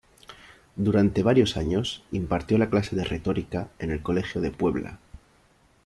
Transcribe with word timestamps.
Durante 0.77 1.21
varios 1.21 1.57
años 1.57 2.03
impartió 2.11 2.57
la 2.57 2.71
clase 2.71 2.95
de 2.95 3.03
retórica 3.03 3.69
en 3.77 3.91
el 3.91 4.01
Colegio 4.01 4.41
de 4.41 4.49
Puebla. 4.49 4.97